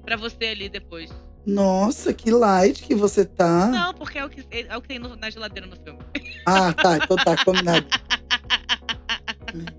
[0.04, 1.10] pra você ali depois.
[1.44, 3.66] Nossa, que light que você tá.
[3.66, 5.98] Não, porque é o que, é o que tem no- na geladeira no filme.
[6.46, 6.98] Ah, tá.
[7.02, 7.86] Então tá, combinado.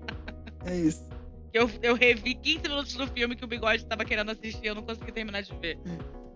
[0.66, 1.02] É isso.
[1.52, 4.82] Eu, eu revi 15 minutos do filme que o Bigode tava querendo assistir, eu não
[4.82, 5.78] consegui terminar de ver.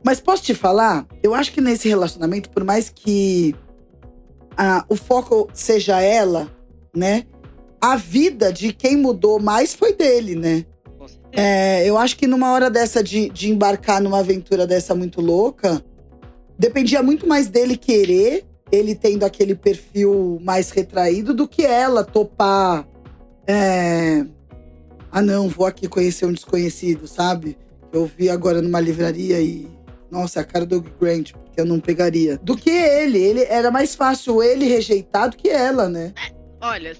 [0.04, 1.06] Mas posso te falar?
[1.22, 3.54] Eu acho que nesse relacionamento, por mais que
[4.56, 6.48] ah, o foco seja ela,
[6.94, 7.24] né?
[7.80, 10.64] A vida de quem mudou mais foi dele, né?
[11.32, 15.82] É, eu acho que numa hora dessa de, de embarcar numa aventura dessa muito louca,
[16.58, 22.86] dependia muito mais dele querer, ele tendo aquele perfil mais retraído, do que ela topar.
[23.46, 24.24] é,
[25.10, 27.56] ah, não, vou aqui conhecer um desconhecido, sabe?
[27.92, 29.68] Eu vi agora numa livraria e.
[30.10, 32.38] Nossa, a cara do Grant, porque eu não pegaria.
[32.38, 33.18] Do que ele.
[33.18, 36.12] Ele era mais fácil ele rejeitar do que ela, né?
[36.60, 36.94] Olha,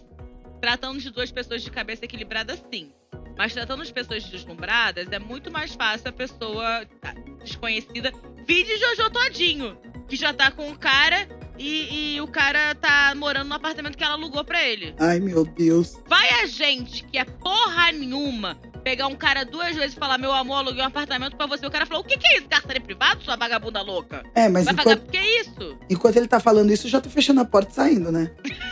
[0.61, 2.93] tratando de duas pessoas de cabeça equilibrada, sim.
[3.37, 8.13] Mas tratando de pessoas deslumbradas, é muito mais fácil a pessoa ah, desconhecida
[8.47, 9.79] vir de Jojo todinho.
[10.09, 14.03] Que já tá com o cara e, e o cara tá morando no apartamento que
[14.03, 14.95] ela alugou pra ele.
[14.99, 15.99] Ai, meu Deus.
[16.09, 20.33] Vai a gente, que é porra nenhuma, pegar um cara duas vezes e falar: Meu
[20.33, 21.67] amor, aluguei um apartamento pra você.
[21.67, 22.49] O cara falou: O que, que é isso?
[22.49, 24.25] Cárcere privado, sua vagabunda louca?
[24.35, 25.79] É, mas Vai pagar enquanto, por que isso?
[25.91, 28.31] enquanto ele tá falando isso, eu já tô fechando a porta e saindo, né?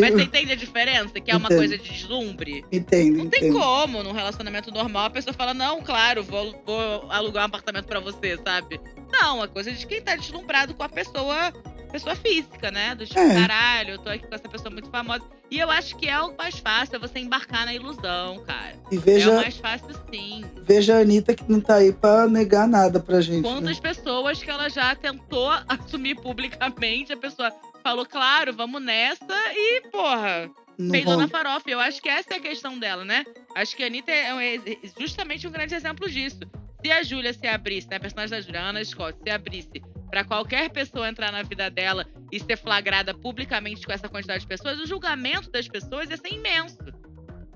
[0.00, 1.20] Mas você entende a diferença?
[1.20, 1.58] Que é uma Entendo.
[1.58, 2.64] coisa de deslumbre?
[2.70, 3.58] Entendo, Não tem entendo.
[3.58, 8.00] como, num relacionamento normal, a pessoa fala, não, claro, vou, vou alugar um apartamento pra
[8.00, 8.80] você, sabe?
[9.10, 11.52] Não, é coisa de quem tá deslumbrado com a pessoa,
[11.90, 12.94] pessoa física, né?
[12.94, 13.34] Do tipo, É.
[13.34, 15.24] caralho, eu tô aqui com essa pessoa muito famosa.
[15.50, 18.76] E eu acho que é o mais fácil, é você embarcar na ilusão, cara.
[18.92, 20.44] E É o veja, mais fácil sim.
[20.62, 23.42] veja a Anitta que não tá aí pra negar nada pra gente.
[23.42, 23.48] né?
[23.48, 27.50] Quantas pessoas que ela já tentou assumir publicamente, a pessoa
[27.82, 31.68] falou, claro, vamos nessa, e, porra, Não peidou na farofa.
[31.68, 33.24] Eu acho que essa é a questão dela, né?
[33.54, 34.58] Acho que a Anitta é
[34.98, 36.40] justamente um grande exemplo disso.
[36.84, 37.96] Se a Júlia se abrisse, né?
[37.96, 42.06] A personagem da Júlia, Ana Scott, se abrisse pra qualquer pessoa entrar na vida dela
[42.30, 46.32] e ser flagrada publicamente com essa quantidade de pessoas, o julgamento das pessoas ia ser
[46.32, 46.78] imenso.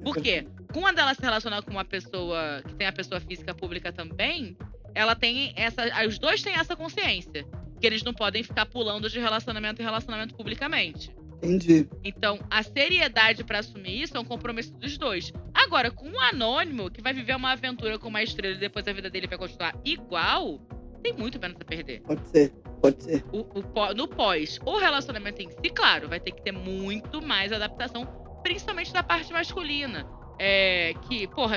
[0.03, 0.47] Por quê?
[0.73, 4.57] Quando ela se relacionar com uma pessoa que tem a pessoa física pública também,
[4.95, 5.85] ela tem essa.
[6.07, 7.47] Os dois têm essa consciência.
[7.83, 11.11] Que eles não podem ficar pulando de relacionamento em relacionamento publicamente.
[11.43, 11.89] Entendi.
[12.05, 15.33] Então, a seriedade pra assumir isso é um compromisso dos dois.
[15.53, 18.93] Agora, com um anônimo que vai viver uma aventura com uma estrela e depois a
[18.93, 20.61] vida dele vai continuar igual,
[21.03, 22.03] tem muito menos a perder.
[22.03, 23.25] Pode ser, pode ser.
[23.33, 27.53] O- o no pós, o relacionamento em si, claro, vai ter que ter muito mais
[27.53, 28.07] adaptação,
[28.45, 30.07] principalmente da parte masculina.
[30.39, 31.57] É, que, porra,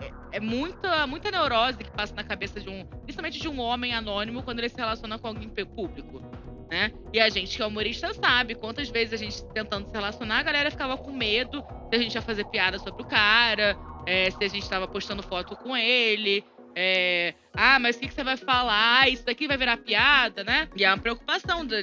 [0.00, 2.84] é, é- é muita, muita neurose que passa na cabeça de um.
[2.84, 6.22] Principalmente de um homem anônimo quando ele se relaciona com alguém público.
[6.70, 6.92] Né?
[7.12, 10.42] E a gente que é humorista sabe quantas vezes a gente tentando se relacionar, a
[10.44, 14.44] galera ficava com medo se a gente ia fazer piada sobre o cara, é, se
[14.44, 16.44] a gente tava postando foto com ele.
[16.76, 19.08] é, ah, mas o que, que você vai falar?
[19.10, 20.68] Isso daqui vai virar piada, né?
[20.76, 21.82] E é uma preocupação da,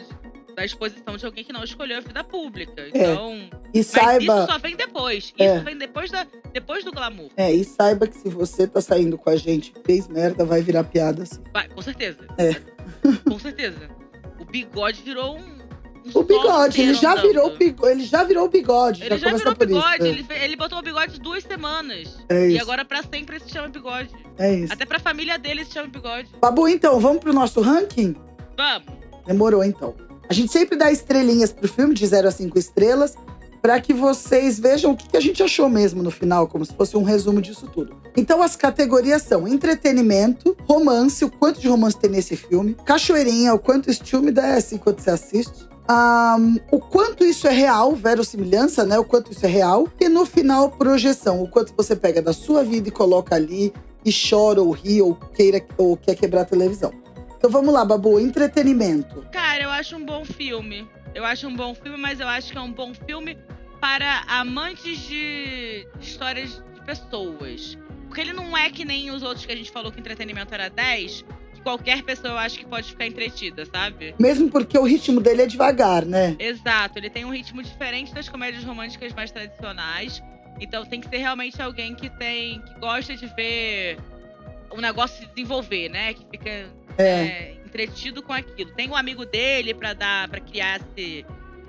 [0.55, 2.87] da exposição de alguém que não escolheu a vida pública.
[2.87, 3.49] Então.
[3.73, 4.76] E Mas saiba, isso só vem
[5.07, 5.33] depois.
[5.37, 5.55] É.
[5.55, 7.29] Isso vem depois, da, depois do glamour.
[7.37, 10.83] é, e saiba que se você tá saindo com a gente fez merda, vai virar
[10.83, 11.41] piada assim.
[11.53, 12.19] Vai, com certeza.
[12.37, 12.55] É.
[13.29, 13.89] Com certeza.
[14.39, 15.57] O bigode virou um.
[16.13, 17.57] O bigode, ele já virou o andando.
[17.59, 19.03] bigode, ele já virou o bigode.
[19.03, 20.09] Ele já começa virou bigode.
[20.21, 20.31] Isso.
[20.31, 22.17] Ele, ele botou o bigode duas semanas.
[22.29, 24.09] É, é E agora pra sempre se chama bigode.
[24.37, 24.71] É isso.
[24.71, 26.29] Até pra família dele se chama bigode.
[26.39, 28.15] Babu, então, vamos pro nosso ranking?
[28.55, 28.87] Vamos.
[29.25, 29.95] Demorou, então.
[30.29, 33.15] A gente sempre dá estrelinhas pro filme, de 0 a 5 estrelas,
[33.67, 36.95] para que vocês vejam o que a gente achou mesmo no final, como se fosse
[36.95, 37.97] um resumo disso tudo.
[38.15, 43.59] Então, as categorias são entretenimento, romance, o quanto de romance tem nesse filme, cachoeirinha, o
[43.59, 45.67] quanto esse filme desce enquanto você assiste.
[45.85, 48.97] Ahn, o quanto isso é real, verossimilhança, né?
[48.97, 49.89] O quanto isso é real.
[49.99, 51.43] E no final, projeção.
[51.43, 53.73] O quanto você pega da sua vida e coloca ali
[54.05, 56.93] e chora ou ri ou queira ou quer quebrar a televisão.
[57.37, 58.17] Então vamos lá, Babu.
[58.17, 59.25] Entretenimento.
[59.29, 60.87] Cara, eu acho um bom filme.
[61.13, 63.37] Eu acho um bom filme, mas eu acho que é um bom filme
[63.79, 67.77] para amantes de histórias de pessoas.
[68.07, 70.69] Porque ele não é que nem os outros que a gente falou que entretenimento era
[70.69, 74.15] 10, que qualquer pessoa eu acho que pode ficar entretida, sabe?
[74.19, 76.35] Mesmo porque o ritmo dele é devagar, né?
[76.39, 80.23] Exato, ele tem um ritmo diferente das comédias românticas mais tradicionais.
[80.59, 82.61] Então tem que ser realmente alguém que tem.
[82.61, 83.97] que gosta de ver
[84.71, 86.13] o negócio se desenvolver, né?
[86.13, 86.49] Que fica
[86.97, 87.03] É.
[87.03, 88.71] é, entretido com aquilo.
[88.71, 91.25] Tem um amigo dele pra dar, para criar esse,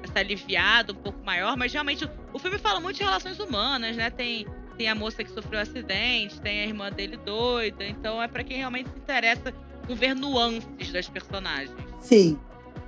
[0.08, 3.96] essa aliviada um pouco maior, mas realmente o, o filme fala muito de relações humanas,
[3.96, 4.10] né?
[4.10, 8.28] Tem, tem a moça que sofreu um acidente, tem a irmã dele doida, então é
[8.28, 9.52] pra quem realmente se interessa
[9.88, 11.72] ver nuances das personagens.
[12.00, 12.38] Sim.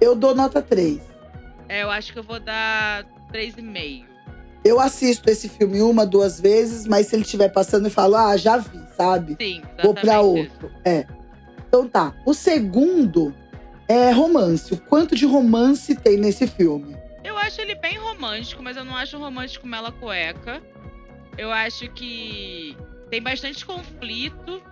[0.00, 1.00] Eu dou nota 3.
[1.68, 4.04] É, eu acho que eu vou dar 3,5.
[4.62, 8.36] Eu assisto esse filme uma, duas vezes, mas se ele estiver passando, eu falo, ah,
[8.36, 9.36] já vi, sabe?
[9.40, 10.50] Sim, Vou pra exatamente.
[10.52, 10.70] outro.
[10.84, 11.06] É.
[11.66, 12.14] Então tá.
[12.26, 13.34] O segundo
[13.88, 14.74] é romance.
[14.74, 16.99] O quanto de romance tem nesse filme?
[17.40, 20.62] Eu acho ele bem romântico, mas eu não acho romântico mela cueca.
[21.38, 22.76] Eu acho que
[23.08, 24.62] tem bastante conflito.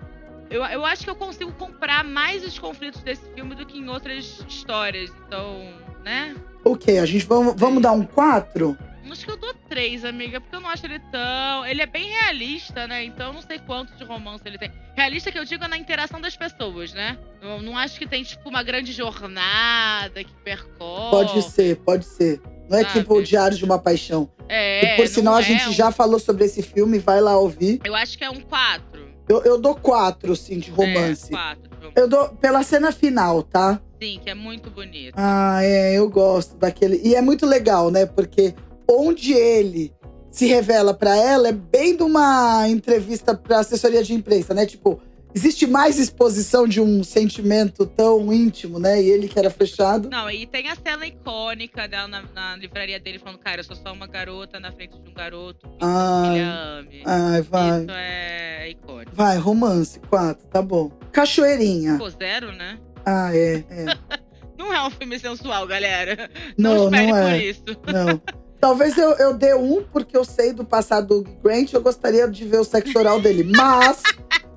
[0.51, 3.89] Eu, eu acho que eu consigo comprar mais os conflitos desse filme do que em
[3.89, 5.11] outras histórias.
[5.27, 5.73] Então,
[6.05, 6.37] né?
[6.63, 8.77] Ok, a gente vamos, vamos dar um 4?
[9.11, 11.67] Acho que eu dou três, amiga, porque eu não acho ele tão.
[11.67, 13.03] Ele é bem realista, né?
[13.05, 14.71] Então eu não sei quanto de romance ele tem.
[14.95, 17.19] Realista que eu digo é na interação das pessoas, né?
[17.41, 21.11] Eu não acho que tem, tipo, uma grande jornada que percorre.
[21.11, 22.43] Pode ser, pode ser.
[22.69, 23.01] Não é Sabe?
[23.01, 24.29] tipo o Diário de uma Paixão.
[24.49, 27.21] É, e por sinal, não a gente é um- já falou sobre esse filme, vai
[27.21, 27.81] lá ouvir.
[27.85, 29.09] Eu acho que é um quatro.
[29.29, 31.33] Eu, eu dou 4, sim, de romance.
[31.35, 31.61] É, romance.
[31.97, 33.79] eu dou pela cena final, tá?
[34.03, 35.13] Sim, que é muito bonito.
[35.17, 36.99] Ah, é, eu gosto daquele.
[37.05, 38.07] E é muito legal, né?
[38.07, 38.55] Porque
[38.89, 39.93] onde ele
[40.31, 44.65] se revela pra ela é bem de uma entrevista pra assessoria de imprensa, né?
[44.65, 44.99] Tipo,
[45.35, 49.01] existe mais exposição de um sentimento tão íntimo, né?
[49.03, 50.09] E ele que era fechado.
[50.11, 53.77] Não, e tem a cena icônica dela na, na livraria dele falando, cara, eu sou
[53.77, 55.69] só uma garota na frente de um garoto.
[55.69, 57.03] Que Ai, ame.
[57.05, 57.81] ai, vai.
[57.81, 59.13] Isso é icônico.
[59.15, 60.91] Vai, romance, 4, tá bom.
[61.13, 61.97] Cachoeirinha.
[61.99, 62.79] Pô, zero, né?
[63.05, 64.19] Ah, é, é.
[64.59, 66.29] Não é um filme sensual, galera.
[66.59, 67.39] Não, Não não por é.
[67.45, 67.63] isso.
[67.87, 68.21] Não.
[68.61, 72.45] Talvez eu, eu dê um, porque eu sei do passado do Grant, eu gostaria de
[72.45, 73.45] ver o sexo oral dele.
[73.45, 74.03] Mas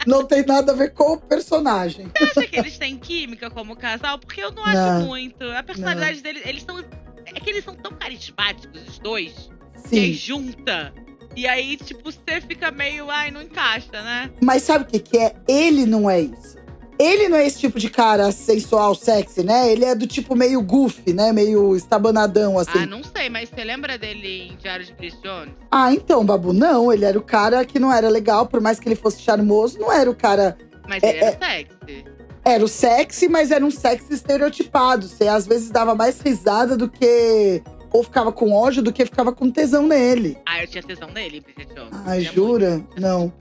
[0.06, 2.08] não tem nada a ver com o personagem.
[2.18, 4.18] Você acha que eles têm química como casal?
[4.20, 5.06] Porque eu não acho Não.
[5.06, 5.44] muito.
[5.52, 6.80] A personalidade deles, eles são.
[7.26, 9.50] É que eles são tão carismáticos, os dois,
[9.84, 10.14] que Sim.
[10.14, 10.94] junta.
[11.36, 14.30] E aí, tipo, você fica meio, ai, não encaixa, né?
[14.42, 15.34] Mas sabe o que, que é?
[15.48, 16.58] Ele não é isso.
[17.02, 19.72] Ele não é esse tipo de cara sensual, sexy, né?
[19.72, 21.32] Ele é do tipo meio goofy, né?
[21.34, 22.78] Meio estabanadão, assim.
[22.84, 25.54] Ah, não sei, mas você lembra dele em Diário de Jones?
[25.72, 26.94] Ah, então, Babu, não.
[26.94, 29.92] Ele era o cara que não era legal, por mais que ele fosse charmoso, não
[29.92, 30.56] era o cara.
[30.88, 32.06] Mas É, ele era sexy.
[32.46, 35.08] Era o sexy, mas era um sexy estereotipado.
[35.08, 37.64] Você às vezes dava mais risada do que.
[37.92, 40.38] Ou ficava com ódio do que ficava com tesão nele.
[40.46, 41.92] Ah, eu tinha tesão nele Bridget Jones.
[42.04, 42.70] Tinha jura?
[42.70, 43.34] muito, Não.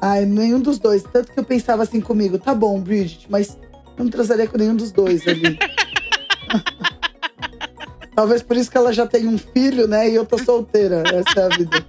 [0.00, 1.02] Ai, nenhum dos dois.
[1.02, 3.58] Tanto que eu pensava assim comigo, tá bom, Bridget, mas
[3.96, 5.58] eu não transaria com nenhum dos dois ali.
[8.14, 10.10] Talvez por isso que ela já tem um filho, né?
[10.10, 11.04] E eu tô solteira.
[11.06, 11.86] Essa é a vida.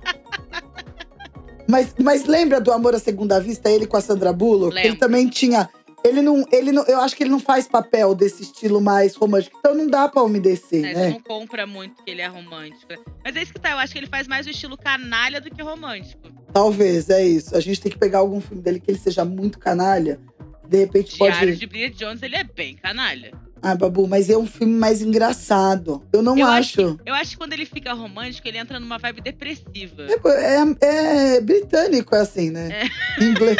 [1.67, 4.75] Mas, mas lembra do Amor à Segunda Vista, ele com a Sandra Bullock?
[4.77, 5.69] Ele também tinha.
[6.03, 6.83] Ele não, ele não.
[6.85, 9.57] Eu acho que ele não faz papel desse estilo mais romântico.
[9.59, 11.03] Então não dá pra umedecer, É, né?
[11.05, 12.93] Você não compra muito que ele é romântico.
[13.23, 15.49] Mas é isso que tá, eu acho que ele faz mais o estilo canalha do
[15.49, 16.29] que romântico.
[16.53, 17.55] Talvez, é isso.
[17.55, 20.19] A gente tem que pegar algum filme dele que ele seja muito canalha.
[20.67, 21.33] De repente pode.
[21.33, 23.31] Diário de Bridget Jones, ele é bem canalha.
[23.61, 26.01] Ah, Babu, mas é um filme mais engraçado.
[26.13, 26.99] Eu não Eu acho.
[27.05, 30.03] Eu acho que quando ele fica romântico, ele entra numa vibe depressiva.
[30.03, 32.89] É, é- é britânico, é assim, né?
[33.19, 33.57] Inglês.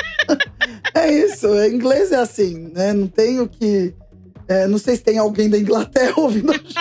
[0.96, 2.94] é isso, é, inglês é assim, né?
[2.94, 3.94] Não tem o que.
[4.48, 6.52] é, não sei se tem alguém da Inglaterra ouvindo.
[6.52, 6.76] a gente.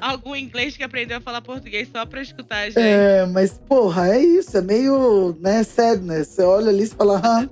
[0.00, 2.78] Algum inglês que aprendeu a falar português só pra escutar a gente.
[2.78, 4.56] É, mas, porra, é isso.
[4.56, 6.28] É meio, né, sadness.
[6.28, 7.48] Você olha ali e fala, ah,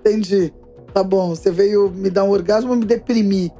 [0.00, 0.52] entendi.
[0.92, 3.50] Tá bom, você veio me dar um orgasmo ou me deprimir?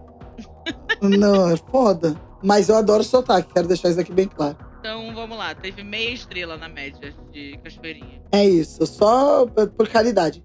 [1.09, 2.17] Não, é foda.
[2.43, 4.57] Mas eu adoro sotaque, quero deixar isso aqui bem claro.
[4.81, 8.21] Então vamos lá, teve meia estrela na média de Cachoeirinha.
[8.33, 10.43] É isso, só por caridade.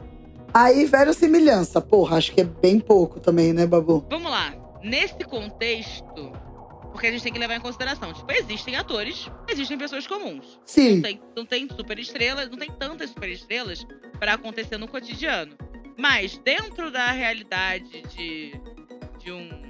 [0.54, 1.82] Aí, verossimilhança.
[1.82, 4.06] Porra, acho que é bem pouco também, né, Babu?
[4.10, 6.32] Vamos lá, nesse contexto,
[6.92, 10.46] porque a gente tem que levar em consideração, tipo, existem atores, existem pessoas comuns.
[10.56, 13.86] Não Sim, tem, não tem super estrelas, não tem tantas super estrelas
[14.20, 15.56] pra acontecer no cotidiano.
[15.98, 18.54] Mas dentro da realidade de,
[19.18, 19.67] de um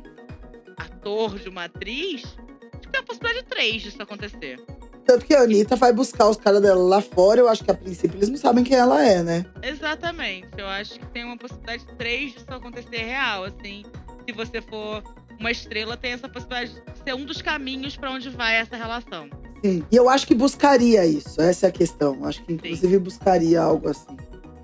[0.78, 4.60] ator, de uma atriz, acho que tem a possibilidade de três disso acontecer.
[5.06, 7.40] tanto que a Anitta vai buscar os caras dela lá fora.
[7.40, 9.46] Eu acho que a princípio eles não sabem quem ela é, né?
[9.64, 10.50] Exatamente.
[10.58, 13.86] Eu acho que tem uma possibilidade de três disso acontecer real, assim.
[14.26, 15.02] Se você for
[15.40, 19.30] uma estrela, tem essa possibilidade de ser um dos caminhos pra onde vai essa relação.
[19.64, 19.84] Sim.
[19.90, 22.26] E eu acho que buscaria isso, essa é a questão.
[22.26, 24.18] Acho que inclusive buscaria algo assim.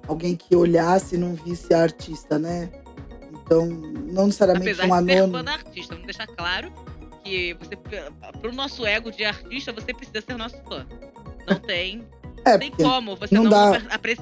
[0.07, 2.69] Alguém que olhasse e não visse a artista, né?
[3.61, 3.67] Então,
[4.11, 6.71] não necessariamente Apesar um de ser da artista, vamos deixar claro
[7.23, 7.75] que você,
[8.41, 10.85] pro nosso ego de artista, você precisa ser nosso fã.
[11.47, 12.05] Não tem,
[12.45, 13.77] É, não tem como você não não, dá.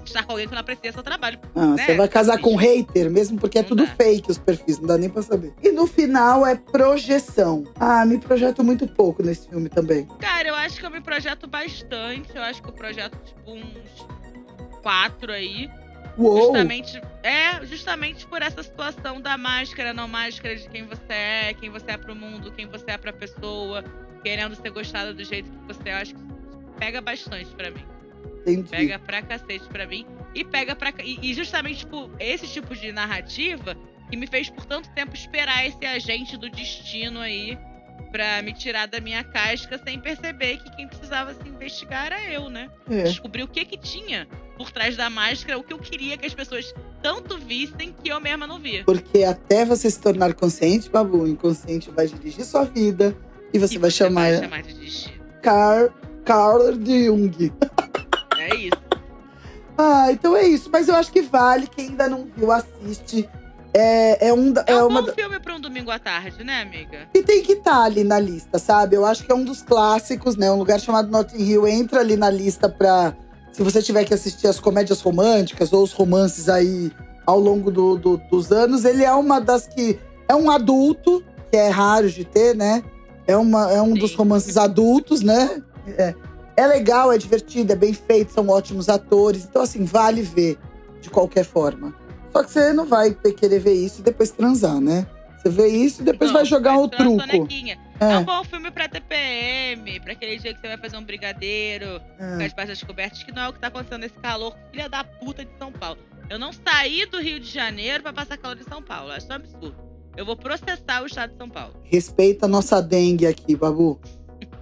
[0.06, 1.40] estar com alguém que não aprecia seu trabalho.
[1.56, 1.86] ah, né?
[1.86, 3.96] você vai casar com um hater, mesmo porque é Não tudo dá.
[3.96, 5.54] fake os perfis, não dá nem pra saber.
[5.64, 7.64] E no final é projeção.
[7.80, 10.06] Ah, me projeto muito pouco nesse filme também.
[10.20, 12.30] Cara, eu acho que eu me projeto bastante.
[12.36, 14.06] Eu acho que eu projeto, tipo, uns
[14.84, 15.70] quatro aí.
[16.18, 16.46] Uou!
[16.46, 21.70] Justamente, é, justamente por essa situação da máscara, não máscara de quem você é, quem
[21.70, 23.84] você é pro mundo, quem você é pra pessoa,
[24.24, 25.94] querendo ser gostada do jeito que você é.
[25.94, 26.22] Acho que
[26.78, 27.86] pega bastante pra mim.
[28.42, 28.70] Entendi.
[28.70, 30.06] Pega pra cacete pra mim.
[30.34, 30.94] E pega pra.
[31.04, 33.76] E, justamente, tipo, esse tipo de narrativa
[34.10, 37.58] que me fez por tanto tempo esperar esse agente do destino aí
[38.12, 42.50] pra me tirar da minha casca sem perceber que quem precisava se investigar era eu,
[42.50, 42.70] né?
[42.90, 43.04] É.
[43.04, 46.34] Descobrir o que que tinha por trás da máscara, o que eu queria que as
[46.34, 48.84] pessoas tanto vissem que eu mesma não via.
[48.84, 53.16] Porque até você se tornar consciente, Babu, o inconsciente vai dirigir sua vida
[53.54, 55.22] e você E vai chamar, vai chamar de destino.
[55.42, 55.90] Carl,
[56.24, 57.52] Carl de Jung.
[58.38, 58.82] É isso.
[59.78, 60.70] Ah, então é isso.
[60.72, 61.68] Mas eu acho que vale.
[61.68, 63.28] Quem ainda não viu, assiste.
[63.74, 66.62] É, é um, É é um uma bom filme pra um domingo à tarde, né,
[66.62, 67.08] amiga?
[67.14, 68.96] E tem que estar ali na lista, sabe?
[68.98, 70.52] Eu acho que é um dos clássicos, né?
[70.52, 73.16] Um lugar chamado Notting Hill entra ali na lista pra.
[73.54, 76.92] Se você tiver que assistir as comédias românticas ou os romances aí
[77.26, 80.00] ao longo do- do- dos anos, ele é uma das que.
[80.28, 82.84] É um adulto, que é raro de ter, né?
[83.28, 84.00] É, uma, é um Sim.
[84.00, 85.62] dos romances adultos, né?
[85.98, 86.14] É,
[86.58, 89.46] é legal, é divertido, é bem feito, são ótimos atores.
[89.50, 90.58] Então, assim, vale ver
[91.02, 91.94] de qualquer forma.
[92.32, 95.06] Só que você não vai querer ver isso e depois transar, né?
[95.38, 97.20] Você vê isso e depois Não, vai jogar o truco.
[97.20, 97.80] sonequinha.
[98.00, 98.06] É.
[98.06, 102.00] um É, bom filme pra TPM, pra aquele dia que você vai fazer um brigadeiro,
[102.18, 102.46] com é.
[102.46, 105.44] as baixas cobertas, que não é o que tá acontecendo nesse calor, filha da puta
[105.44, 105.98] de São Paulo.
[106.30, 109.12] Eu não saí do Rio de Janeiro pra passar calor em São Paulo.
[109.12, 109.76] Acho um absurdo.
[110.16, 111.74] Eu vou processar o estado de São Paulo.
[111.84, 114.00] Respeita a nossa dengue aqui, Babu.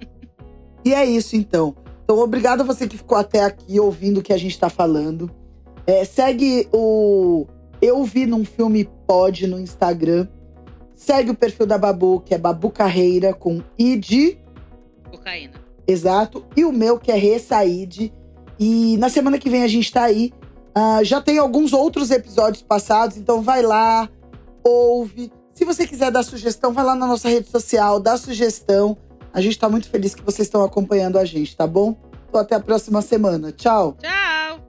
[0.86, 1.76] E é isso, então.
[2.06, 5.30] Então, obrigado a você que ficou até aqui ouvindo o que a gente tá falando.
[5.86, 7.46] É, segue o
[7.82, 10.28] Eu Vi Num Filme Pod no Instagram.
[10.94, 14.38] Segue o perfil da Babu, que é Babu Carreira, com ID.
[15.10, 15.54] Cocaína.
[15.88, 16.46] Exato.
[16.56, 18.14] E o meu, que é Ressaíde.
[18.60, 20.34] E na semana que vem a gente tá aí.
[20.76, 24.08] Ah, já tem alguns outros episódios passados, então vai lá,
[24.64, 25.32] ouve.
[25.54, 28.98] Se você quiser dar sugestão, vai lá na nossa rede social, dá sugestão.
[29.34, 31.96] A gente tá muito feliz que vocês estão acompanhando a gente, tá bom?
[32.28, 33.52] Então até a próxima semana.
[33.52, 33.98] Tchau!
[34.00, 34.69] Tchau!